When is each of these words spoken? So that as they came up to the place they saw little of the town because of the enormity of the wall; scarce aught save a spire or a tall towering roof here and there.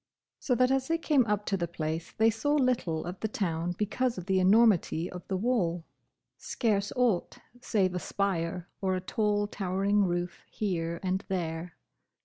So 0.39 0.55
that 0.55 0.71
as 0.71 0.87
they 0.87 0.97
came 0.97 1.27
up 1.27 1.45
to 1.45 1.55
the 1.55 1.67
place 1.67 2.11
they 2.17 2.31
saw 2.31 2.55
little 2.55 3.05
of 3.05 3.19
the 3.19 3.27
town 3.27 3.73
because 3.77 4.17
of 4.17 4.25
the 4.25 4.39
enormity 4.39 5.07
of 5.11 5.21
the 5.27 5.37
wall; 5.37 5.85
scarce 6.39 6.91
aught 6.95 7.37
save 7.61 7.93
a 7.93 7.99
spire 7.99 8.67
or 8.81 8.95
a 8.95 8.99
tall 8.99 9.45
towering 9.45 10.05
roof 10.05 10.41
here 10.49 10.99
and 11.03 11.23
there. 11.27 11.77